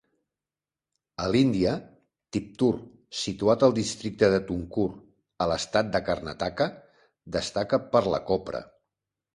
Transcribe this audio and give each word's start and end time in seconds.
A 1.25 1.27
l'Índia, 1.33 1.73
Tiptur, 2.37 2.71
situat 3.25 3.67
al 3.69 3.77
districte 3.77 4.31
de 4.37 4.41
Tumkur 4.49 4.89
a 5.47 5.51
l'estat 5.53 5.93
de 5.99 6.03
Karnataka, 6.11 6.69
destaca 7.39 7.85
per 7.95 8.05
la 8.17 8.25
copra. 8.35 8.67